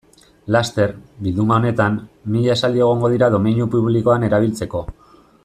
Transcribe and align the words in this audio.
Laster, 0.53 0.93
bilduma 1.25 1.57
honetan, 1.61 1.99
mila 2.37 2.55
esaldi 2.57 2.83
egongo 2.87 3.13
dira 3.15 3.31
domeinu 3.37 3.69
publikoan 3.77 4.27
erabiltzeko. 4.31 4.85